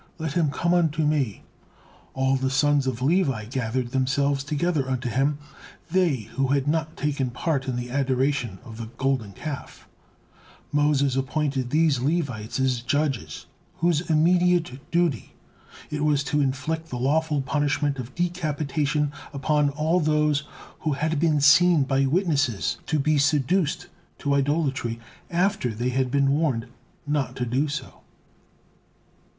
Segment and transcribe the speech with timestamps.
[0.17, 1.43] Let him come unto me,"
[2.15, 5.37] all the sons of Levi gathered themselves together unto him
[5.91, 9.87] they who had not taken part in the adoration of the Golden Calf,
[10.71, 13.45] Moses appointed these Levites as judges,
[13.75, 15.35] whose immediate duty
[15.91, 20.45] it was to inflict the lawful punishment of decapitation upon all those
[20.79, 23.85] who had been seen by witnesses to be seduced
[24.17, 24.99] to idolatry
[25.29, 26.65] after they had been warned
[27.05, 28.01] not to do so.